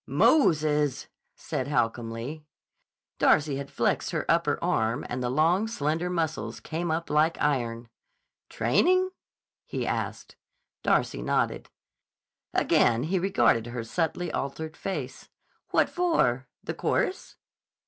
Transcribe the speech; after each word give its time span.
"Moses!" 0.07 1.07
said 1.35 1.67
Holcomb 1.67 2.09
Lee. 2.09 2.43
Darcy 3.19 3.57
had 3.57 3.69
flexed 3.69 4.09
her 4.09 4.25
upper 4.27 4.57
arm 4.59 5.05
and 5.07 5.21
the 5.21 5.29
long, 5.29 5.67
slender 5.67 6.09
muscles 6.09 6.59
came 6.59 6.89
up 6.89 7.11
like 7.11 7.39
iron. 7.39 7.87
"Training?" 8.49 9.11
he 9.67 9.85
asked. 9.85 10.35
Darcy 10.81 11.21
nodded. 11.21 11.69
Again 12.51 13.03
he 13.03 13.19
regarded 13.19 13.67
her 13.67 13.83
subtly 13.83 14.31
altered 14.31 14.75
face. 14.75 15.29
"What 15.69 15.87
for? 15.87 16.47
The 16.63 16.73
chorus?" 16.73 17.35